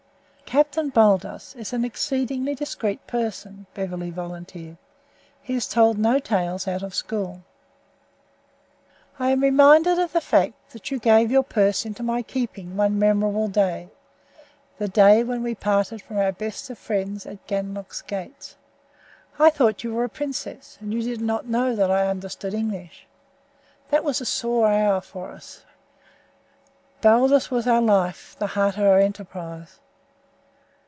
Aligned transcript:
"Captain 0.51 0.89
Baldos 0.89 1.55
is 1.55 1.71
an 1.71 1.85
exceedingly 1.85 2.53
discreet 2.53 3.07
person," 3.07 3.67
Beverly 3.73 4.09
volunteered. 4.09 4.75
"He 5.41 5.53
has 5.53 5.65
told 5.65 5.97
no 5.97 6.19
tales 6.19 6.67
out 6.67 6.83
of 6.83 6.93
school." 6.93 7.43
"I 9.17 9.29
am 9.29 9.39
reminded 9.39 9.97
of 9.97 10.11
the 10.11 10.19
fact 10.19 10.71
that 10.71 10.91
you 10.91 10.99
gave 10.99 11.31
your 11.31 11.43
purse 11.43 11.85
into 11.85 12.03
my 12.03 12.21
keeping 12.21 12.75
one 12.75 12.99
memorable 12.99 13.47
day 13.47 13.91
the 14.77 14.89
day 14.89 15.23
when 15.23 15.41
we 15.41 15.55
parted 15.55 16.01
from 16.01 16.17
our 16.17 16.33
best 16.33 16.69
of 16.69 16.77
friends 16.77 17.25
at 17.25 17.47
Ganlook's 17.47 18.01
gates. 18.01 18.57
I 19.39 19.51
thought 19.51 19.85
you 19.85 19.93
were 19.93 20.03
a 20.03 20.09
princess, 20.09 20.77
and 20.81 20.93
you 20.93 21.01
did 21.01 21.21
not 21.21 21.47
know 21.47 21.77
that 21.77 21.89
I 21.89 22.07
understood 22.09 22.53
English. 22.53 23.07
That 23.89 24.03
was 24.03 24.19
a 24.19 24.25
sore 24.25 24.67
hour 24.67 24.99
for 24.99 25.31
us. 25.31 25.63
Baldos 26.99 27.51
was 27.51 27.67
our 27.67 27.81
life, 27.81 28.35
the 28.37 28.47
heart 28.47 28.75
of 28.77 28.83
our 28.83 28.99
enterprise. 28.99 29.79